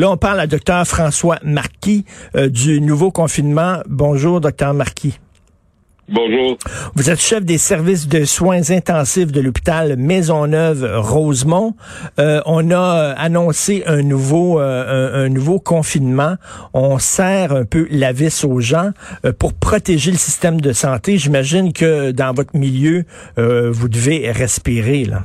[0.00, 3.82] Là, on parle à docteur François Marquis euh, du nouveau confinement.
[3.86, 5.18] Bonjour, docteur Marquis.
[6.08, 6.56] Bonjour.
[6.94, 11.74] Vous êtes chef des services de soins intensifs de l'hôpital Maisonneuve-Rosemont.
[12.18, 16.36] Euh, on a annoncé un nouveau, euh, un, nouveau confinement.
[16.72, 18.92] On serre un peu la vis aux gens
[19.26, 21.18] euh, pour protéger le système de santé.
[21.18, 23.04] J'imagine que dans votre milieu,
[23.36, 25.24] vous devez respirer là.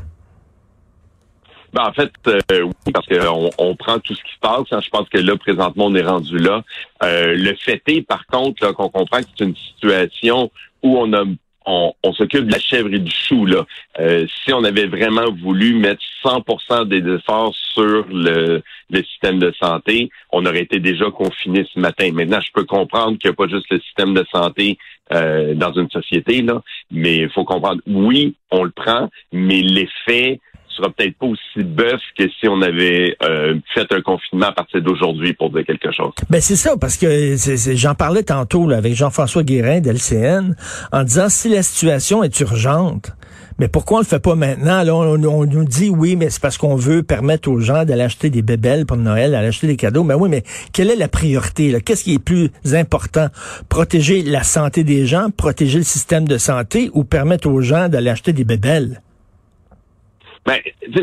[1.75, 2.11] Ben, en fait,
[2.51, 4.65] oui, parce qu'on on prend tout ce qui se passe.
[4.71, 4.79] Hein.
[4.81, 6.63] Je pense que là, présentement, on est rendu là.
[7.02, 10.49] le fait est, par contre, qu'on comprend que c'est une situation
[10.81, 11.25] où on a
[11.66, 13.45] on, s'occupe de la chèvre et du chou.
[13.45, 13.66] Là.
[13.99, 18.61] Euh, si on avait vraiment voulu mettre 100% des efforts sur le,
[18.91, 22.11] système de santé, on aurait été déjà confiné ce matin.
[22.13, 24.77] Maintenant, je peux comprendre qu'il n'y a pas juste le système de santé
[25.13, 26.61] euh, dans une société, là,
[26.91, 30.39] mais il faut comprendre, oui, on le prend, mais l'effet
[30.75, 31.41] sera peut-être pas aussi
[32.17, 36.13] que si on avait euh, fait un confinement à partir d'aujourd'hui pour dire quelque chose.
[36.29, 37.35] Ben c'est ça, parce que
[37.75, 40.55] j'en parlais tantôt avec Jean-François Guérin d'LCN
[40.91, 43.11] en disant si la situation est urgente,
[43.58, 44.83] mais pourquoi on le fait pas maintenant?
[44.83, 48.30] Là, on, nous dit oui, mais c'est parce qu'on veut permettre aux gens d'aller acheter
[48.30, 50.03] des bébelles pour Noël, d'aller acheter des cadeaux.
[50.03, 51.80] Mais oui, mais quelle est la priorité?
[51.85, 53.28] Qu'est-ce qui est plus important?
[53.69, 58.09] Protéger la santé des gens, protéger le système de santé ou permettre aux gens d'aller
[58.09, 59.02] acheter des bébelles?
[60.45, 60.59] Ben,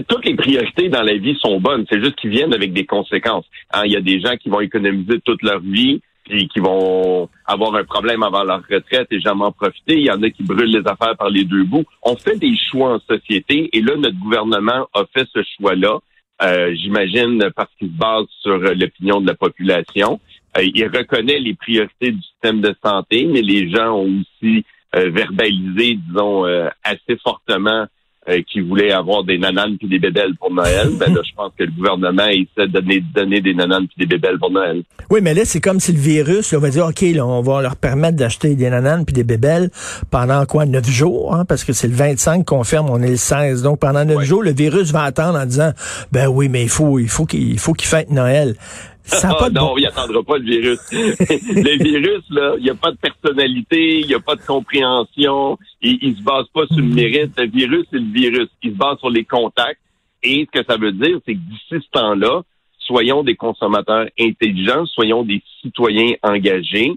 [0.09, 1.85] toutes les priorités dans la vie sont bonnes.
[1.91, 3.45] C'est juste qu'ils viennent avec des conséquences.
[3.73, 7.29] Hein, il y a des gens qui vont économiser toute leur vie et qui vont
[7.47, 9.99] avoir un problème avant leur retraite et jamais en profiter.
[9.99, 11.85] Il y en a qui brûlent les affaires par les deux bouts.
[12.03, 15.99] On fait des choix en société et là, notre gouvernement a fait ce choix-là.
[16.43, 20.21] Euh, J'imagine parce qu'il se base sur l'opinion de la population.
[20.57, 25.11] Euh, il reconnaît les priorités du système de santé, mais les gens ont aussi euh,
[25.11, 27.87] verbalisé, disons, euh, assez fortement
[28.29, 31.51] euh, qui voulait avoir des nananes puis des bébelles pour Noël, ben là, je pense
[31.59, 34.85] que le gouvernement essaie de donner, donner des nananes puis des bébelles pour Noël.
[35.11, 37.63] Oui, mais là, c'est comme si le virus, on va dire, OK, là, on va
[37.63, 39.71] leur permettre d'acheter des nananes puis des bébelles
[40.11, 43.17] pendant quoi, neuf jours, hein, parce que c'est le 25 qu'on ferme, on est le
[43.17, 43.63] 16.
[43.63, 45.73] Donc, pendant neuf jours, le virus va attendre en disant,
[46.13, 48.55] ben oui, mais il faut, il faut qu'il faut qu'il fête Noël.
[49.05, 50.79] Ça pas non, il attendra pas le virus.
[50.93, 55.59] le virus, là, il n'y a pas de personnalité, il n'y a pas de compréhension,
[55.81, 57.33] il, il se base pas sur le mérite.
[57.37, 58.49] Le virus, c'est le virus.
[58.63, 59.81] Il se base sur les contacts.
[60.23, 62.43] Et ce que ça veut dire, c'est que d'ici ce temps-là,
[62.79, 66.93] soyons des consommateurs intelligents, soyons des citoyens engagés,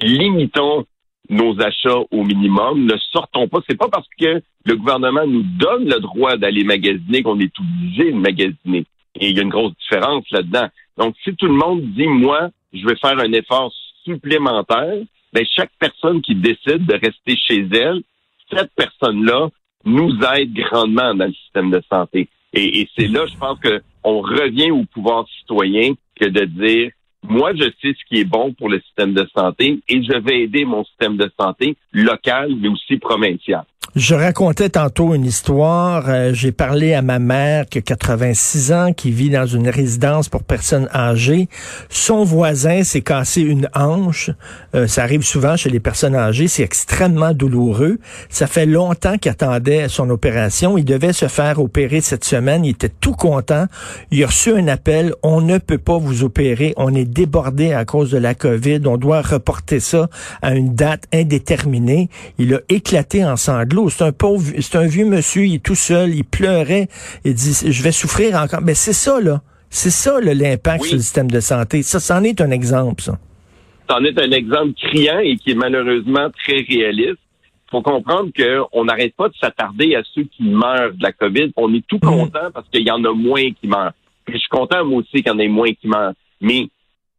[0.00, 0.86] limitons
[1.28, 3.58] nos achats au minimum, ne sortons pas.
[3.68, 8.12] C'est pas parce que le gouvernement nous donne le droit d'aller magasiner qu'on est obligé
[8.12, 8.84] de magasiner.
[9.14, 10.68] Et il y a une grosse différence là-dedans.
[11.00, 13.72] Donc, si tout le monde dit, moi, je vais faire un effort
[14.04, 14.98] supplémentaire,
[15.32, 18.02] ben, chaque personne qui décide de rester chez elle,
[18.52, 19.48] cette personne-là
[19.86, 22.28] nous aide grandement dans le système de santé.
[22.52, 26.90] Et, c'est là, je pense qu'on revient au pouvoir citoyen que de dire,
[27.26, 30.42] moi, je sais ce qui est bon pour le système de santé et je vais
[30.42, 33.64] aider mon système de santé local, mais aussi provincial.
[33.96, 36.04] Je racontais tantôt une histoire.
[36.08, 40.28] Euh, j'ai parlé à ma mère qui a 86 ans, qui vit dans une résidence
[40.28, 41.48] pour personnes âgées.
[41.88, 44.30] Son voisin s'est cassé une hanche.
[44.76, 46.46] Euh, ça arrive souvent chez les personnes âgées.
[46.46, 47.98] C'est extrêmement douloureux.
[48.28, 50.78] Ça fait longtemps qu'il attendait son opération.
[50.78, 52.64] Il devait se faire opérer cette semaine.
[52.64, 53.66] Il était tout content.
[54.12, 55.14] Il a reçu un appel.
[55.24, 56.74] On ne peut pas vous opérer.
[56.76, 58.82] On est débordé à cause de la COVID.
[58.86, 60.08] On doit reporter ça
[60.42, 62.08] à une date indéterminée.
[62.38, 65.74] Il a éclaté en sanglots c'est un pauvre, c'est un vieux monsieur, il est tout
[65.74, 66.88] seul, il pleurait,
[67.24, 68.60] il dit, je vais souffrir encore.
[68.62, 69.42] Mais c'est ça, là.
[69.70, 71.82] C'est ça, l'impact sur le système de santé.
[71.82, 73.18] Ça, c'en est un exemple, ça.
[73.88, 77.18] C'en est un exemple criant et qui est malheureusement très réaliste.
[77.66, 81.52] Il faut comprendre qu'on n'arrête pas de s'attarder à ceux qui meurent de la COVID.
[81.56, 82.08] On est tout mm.
[82.08, 83.92] content parce qu'il y en a moins qui meurent.
[84.26, 86.14] je suis content, moi aussi, qu'il y en ait moins qui meurent.
[86.40, 86.66] Mais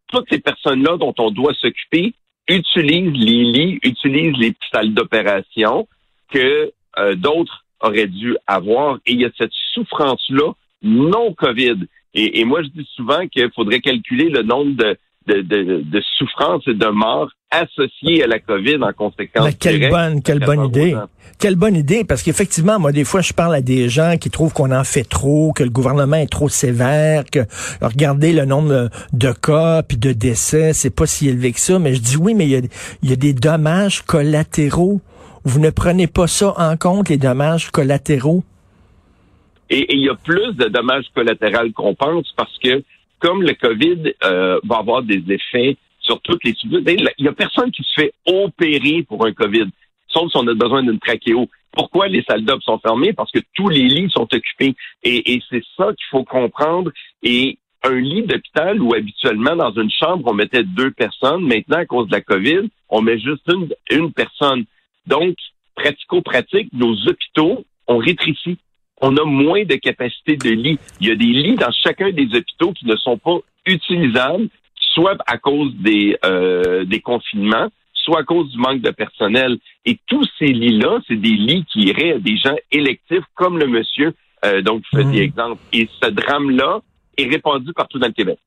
[0.08, 2.14] toutes ces personnes-là dont on doit s'occuper
[2.50, 5.88] utilisent les lits, utilisent les salles d'opération,
[6.32, 8.98] que euh, d'autres auraient dû avoir.
[9.06, 11.86] Et il y a cette souffrance-là non COVID.
[12.14, 14.98] Et, moi, je dis souvent qu'il faudrait calculer le nombre de,
[15.28, 19.46] de, de, de souffrances et de morts associées à la COVID en conséquence.
[19.46, 20.96] Mais quelle bonne, quelle bonne idée.
[21.40, 24.54] Quelle bonne idée, parce qu'effectivement, moi, des fois, je parle à des gens qui trouvent
[24.54, 27.40] qu'on en fait trop, que le gouvernement est trop sévère, que
[27.82, 31.80] regardez le nombre de cas puis de décès, c'est pas si élevé que ça.
[31.80, 32.62] Mais je dis oui, mais il y a,
[33.02, 35.02] il y a des dommages collatéraux
[35.44, 38.44] vous ne prenez pas ça en compte, les dommages collatéraux?
[39.70, 42.84] Et il y a plus de dommages collatéraux qu'on pense parce que
[43.20, 47.72] comme le COVID euh, va avoir des effets sur toutes les il y a personne
[47.72, 49.68] qui se fait opérer pour un COVID,
[50.08, 51.48] sauf si on a besoin d'une trachéo.
[51.72, 53.14] Pourquoi les salles d'op sont fermées?
[53.14, 54.76] Parce que tous les lits sont occupés.
[55.04, 56.92] Et, et c'est ça qu'il faut comprendre.
[57.24, 61.86] Et un lit d'hôpital où habituellement dans une chambre on mettait deux personnes, maintenant à
[61.86, 64.66] cause de la COVID, on met juste une, une personne.
[65.08, 65.36] Donc,
[65.76, 68.58] pratico-pratique, nos hôpitaux ont rétréci.
[69.02, 70.80] On a moins de capacité de lits.
[71.00, 74.48] Il y a des lits dans chacun des hôpitaux qui ne sont pas utilisables,
[74.94, 79.58] soit à cause des, euh, des confinements, soit à cause du manque de personnel.
[79.86, 83.68] Et tous ces lits-là, c'est des lits qui iraient à des gens électifs comme le
[83.68, 84.14] monsieur
[84.46, 85.62] euh, donc je fais des exemples.
[85.74, 86.82] Et ce drame-là
[87.18, 88.40] est répandu partout dans le Québec.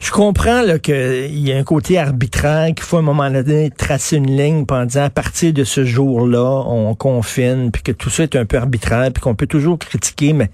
[0.00, 4.16] Je comprends qu'il y a un côté arbitraire, qu'il faut à un moment donné tracer
[4.16, 8.22] une ligne en disant à partir de ce jour-là, on confine, puis que tout ça
[8.22, 10.50] est un peu arbitraire, puis qu'on peut toujours critiquer, mais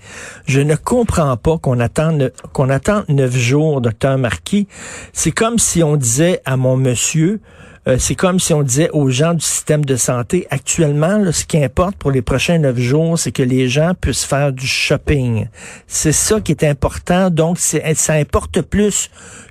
[0.46, 4.66] je ne comprends pas qu'on attende qu'on attende neuf jours, docteur Marquis.
[5.12, 7.40] C'est comme si on disait à mon monsieur,
[7.88, 11.62] euh, c'est comme si on disait aux gens du système de santé, actuellement, ce qui
[11.62, 15.46] importe pour les prochains neuf jours, c'est que les gens puissent faire du shopping.
[15.86, 17.30] C'est ça qui est important.
[17.30, 19.10] Donc, ça importe plus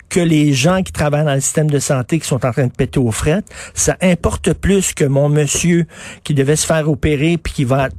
[0.09, 2.71] que les gens qui travaillent dans le système de santé qui sont en train de
[2.71, 3.47] péter aux frettes.
[3.73, 5.85] Ça importe plus que mon monsieur
[6.23, 7.89] qui devait se faire opérer puis qui va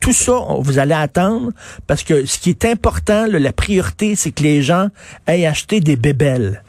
[0.00, 1.50] tout ça vous allez attendre
[1.86, 4.88] parce que ce qui est important la priorité c'est que les gens
[5.26, 6.62] aient acheté des bébelles.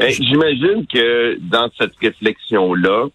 [0.00, 3.08] Ben, j'imagine que dans cette réflexion-là,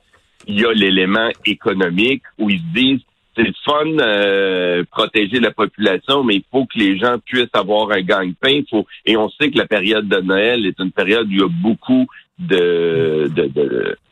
[0.48, 3.02] il y a l'élément économique où ils se disent
[3.36, 7.92] c'est le fun euh, protéger la population, mais il faut que les gens puissent avoir
[7.92, 8.62] un gagne-pain.
[8.70, 11.44] Faut et on sait que la période de Noël est une période où il y
[11.44, 12.06] a beaucoup
[12.40, 13.30] de,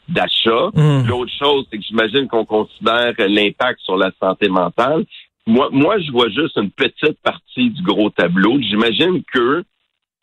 [0.09, 0.69] d'achats.
[0.73, 1.07] Mmh.
[1.07, 5.05] L'autre chose, c'est que j'imagine qu'on considère l'impact sur la santé mentale.
[5.45, 8.59] Moi, moi, je vois juste une petite partie du gros tableau.
[8.61, 9.63] J'imagine que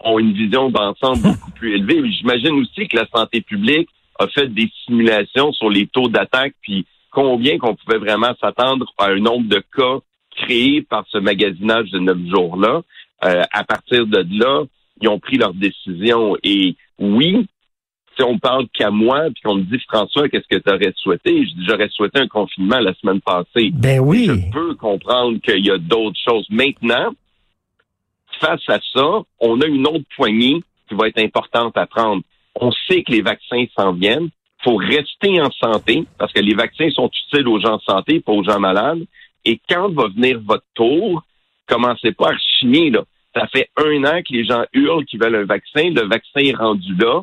[0.05, 2.11] ont une vision d'ensemble beaucoup plus élevée.
[2.11, 3.89] J'imagine aussi que la santé publique
[4.19, 9.07] a fait des simulations sur les taux d'attaque, puis combien qu'on pouvait vraiment s'attendre à
[9.07, 9.99] un nombre de cas
[10.37, 12.83] créés par ce magasinage de neuf jours-là.
[13.25, 14.65] Euh, à partir de là,
[15.01, 16.37] ils ont pris leur décision.
[16.43, 17.47] Et oui,
[18.17, 21.45] si on parle qu'à moi, puis qu'on me dit François, qu'est-ce que tu aurais souhaité?
[21.45, 23.71] Je dis j'aurais souhaité un confinement la semaine passée.
[23.73, 24.27] Ben oui.
[24.27, 26.47] je peux comprendre qu'il y a d'autres choses.
[26.51, 27.13] Maintenant,
[28.41, 32.23] face à ça, on a une autre poignée qui va être importante à prendre.
[32.55, 34.31] On sait que les vaccins s'en viennent.
[34.65, 38.33] Faut rester en santé parce que les vaccins sont utiles aux gens en santé, pas
[38.33, 39.05] aux gens malades.
[39.45, 41.23] Et quand va venir votre tour,
[41.67, 43.05] commencez pas à chiner, là.
[43.35, 45.91] Ça fait un an que les gens hurlent qu'ils veulent un vaccin.
[45.91, 47.23] Le vaccin est rendu là.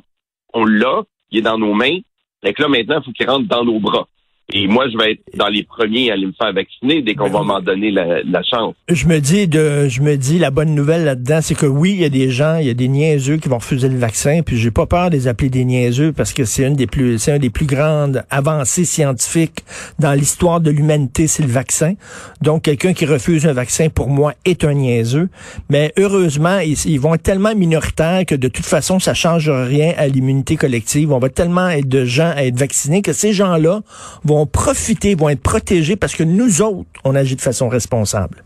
[0.53, 1.03] On l'a.
[1.31, 1.99] Il est dans nos mains.
[2.41, 4.07] Que là, maintenant, il faut qu'il rentre dans nos bras.
[4.53, 7.29] Et moi, je vais être dans les premiers à aller me faire vacciner dès qu'on
[7.29, 8.75] va m'en donner la, chance.
[8.88, 11.99] Je me dis de, je me dis la bonne nouvelle là-dedans, c'est que oui, il
[11.99, 14.57] y a des gens, il y a des niaiseux qui vont refuser le vaccin, puis
[14.57, 17.33] j'ai pas peur de les appeler des niaiseux parce que c'est une des plus, c'est
[17.33, 19.65] un des plus grandes avancées scientifiques
[19.99, 21.95] dans l'histoire de l'humanité, c'est le vaccin.
[22.41, 25.27] Donc quelqu'un qui refuse un vaccin pour moi est un niaiseux.
[25.69, 30.07] Mais heureusement, ils, vont être tellement minoritaires que de toute façon, ça change rien à
[30.07, 31.11] l'immunité collective.
[31.11, 33.81] On va tellement être de gens à être vaccinés que ces gens-là
[34.23, 38.43] vont vont profiter, vont être protégés parce que nous autres, on agit de façon responsable.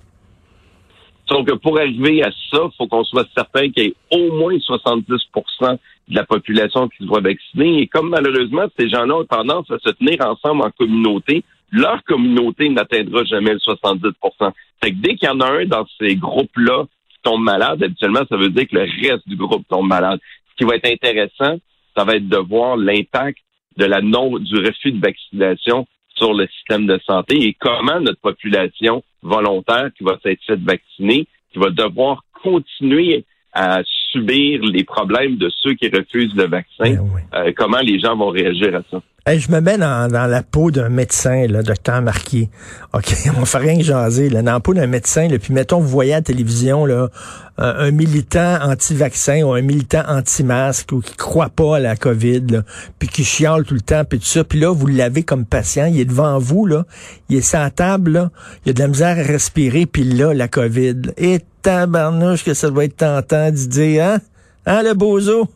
[1.27, 4.57] Donc, pour arriver à ça, il faut qu'on soit certain qu'il y ait au moins
[4.59, 7.81] 70 de la population qui soit vaccinée.
[7.81, 12.67] Et comme malheureusement, ces gens-là ont tendance à se tenir ensemble en communauté, leur communauté
[12.67, 14.09] n'atteindra jamais le 70
[14.83, 18.23] Fait que dès qu'il y en a un dans ces groupes-là qui tombe malade, habituellement,
[18.27, 20.19] ça veut dire que le reste du groupe tombe malade.
[20.51, 21.57] Ce qui va être intéressant,
[21.95, 23.37] ça va être de voir l'impact
[23.77, 25.85] de la non, du refus de vaccination
[26.15, 31.27] sur le système de santé et comment notre population volontaire qui va s'être faite vacciner,
[31.51, 37.35] qui va devoir continuer à subir les problèmes de ceux qui refusent le vaccin, eh
[37.35, 39.01] euh, comment les gens vont réagir à ça?
[39.27, 42.49] Je me mets dans, la peau d'un médecin, là, docteur Marquis.
[42.93, 44.29] OK, on fait rien que jaser.
[44.29, 47.09] Là, dans la peau d'un médecin, là, puis mettons, vous voyez à la télévision là,
[47.57, 52.63] un, militant anti-vaccin ou un militant anti-masque ou qui croit pas à la COVID, là,
[52.97, 54.43] puis qui chiale tout le temps, puis tout ça.
[54.43, 56.85] Puis là, vous l'avez comme patient, il est devant vous, là,
[57.29, 58.31] il est sur la table, là,
[58.65, 61.13] il a de la misère à respirer, puis là, la COVID.
[61.17, 64.17] Et tabarnouche que ça doit être tentant d'y dire, hein?
[64.65, 65.47] Hein, le bozo?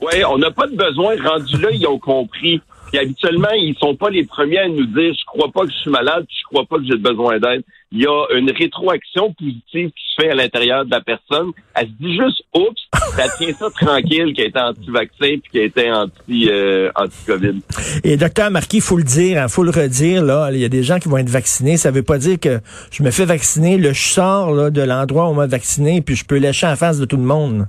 [0.00, 1.16] Oui, on n'a pas de besoin.
[1.22, 2.60] Rendu là, ils ont compris.
[2.90, 5.78] Puis habituellement, ils sont pas les premiers à nous dire je crois pas que je
[5.78, 7.64] suis malade, je crois pas que j'ai besoin d'aide.
[7.90, 11.50] Il y a une rétroaction positive qui se fait à l'intérieur de la personne.
[11.74, 12.80] Elle se dit juste oups,
[13.16, 17.62] ça tient ça tranquille qui été anti-vaccin puis qui été anti euh, anti-Covid.
[18.04, 20.82] Et docteur Marquis, faut le dire, hein, faut le redire là, il y a des
[20.82, 22.60] gens qui vont être vaccinés, ça veut pas dire que
[22.92, 26.24] je me fais vacciner, le je sors de l'endroit où on m'a vacciné puis je
[26.24, 27.66] peux lécher en face de tout le monde.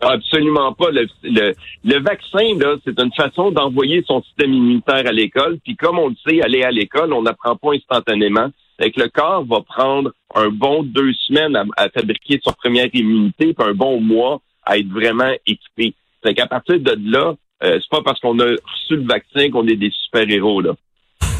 [0.00, 0.90] Absolument pas.
[0.90, 5.58] Le, le, vaccin, là, c'est une façon d'envoyer son système immunitaire à l'école.
[5.64, 8.48] Puis comme on le sait, aller à l'école, on n'apprend pas instantanément.
[8.78, 13.54] c'est que le corps va prendre un bon deux semaines à, fabriquer son première immunité,
[13.54, 15.94] puis un bon mois à être vraiment équipé.
[16.22, 19.66] C'est qu'à partir de là, euh, c'est pas parce qu'on a reçu le vaccin qu'on
[19.66, 20.74] est des super-héros, là.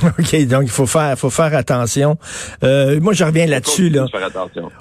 [0.19, 2.19] OK, donc il faut faire, faut faire attention.
[2.63, 3.89] Euh, moi, je reviens là-dessus.
[3.89, 4.07] Là.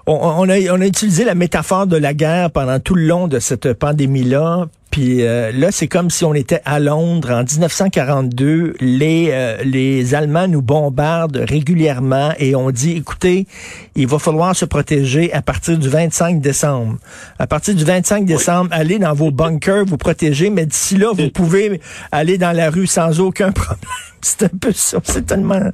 [0.08, 3.40] On, a, on a utilisé la métaphore de la guerre pendant tout le long de
[3.40, 4.68] cette pandémie-là.
[4.96, 8.76] Puis euh, là, c'est comme si on était à Londres en 1942.
[8.80, 13.46] Les, euh, les Allemands nous bombardent régulièrement et on dit, écoutez,
[13.98, 16.98] il va falloir se protéger à partir du 25 décembre.
[17.40, 21.30] À partir du 25 décembre, allez dans vos bunkers, vous protéger, mais d'ici là, vous
[21.30, 21.82] pouvez
[22.14, 23.90] aller dans la rue sans aucun problème.
[24.22, 25.00] C'est un peu ça.
[25.04, 25.72] C'est tellement...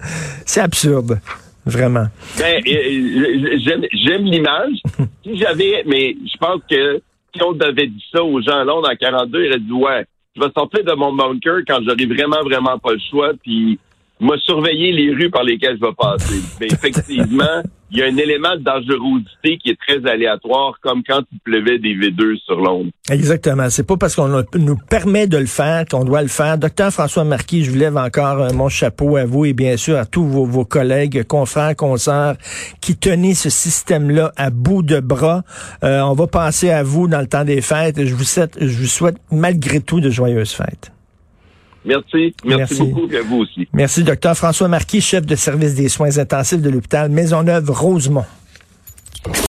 [0.47, 1.19] C'est absurde.
[1.63, 2.07] Vraiment.
[2.39, 4.81] Ben, j'aime l'image.
[5.23, 7.03] si j'avais, mais je pense que
[7.41, 10.41] on avait dit ça aux gens à Londres en 42, ils auraient dit ouais, je
[10.41, 13.79] vais sortir de mon bunker quand j'aurai vraiment, vraiment pas le choix, puis
[14.21, 16.41] m'a surveiller les rues par lesquelles je vais passer.
[16.59, 21.21] Mais effectivement, il y a un élément de dangerosité qui est très aléatoire, comme quand
[21.31, 22.89] il pleuvait des V2 sur Londres.
[23.09, 23.69] Exactement.
[23.69, 26.57] C'est pas parce qu'on nous permet de le faire qu'on doit le faire.
[26.57, 29.97] Docteur François Marquis, je vous lève encore euh, mon chapeau à vous et bien sûr
[29.97, 32.35] à tous vos, collègues, confrères, consoeurs
[32.79, 35.43] qui tenaient ce système-là à bout de bras.
[35.83, 38.05] Euh, on va passer à vous dans le temps des fêtes.
[38.05, 40.91] Je vous souhaite, je vous souhaite malgré tout de joyeuses fêtes.
[41.85, 42.35] Merci.
[42.45, 43.67] Merci, beaucoup à vous aussi.
[43.73, 48.25] Merci, docteur François Marquis, chef de service des soins intensifs de l'hôpital Maisonneuve-Rosemont.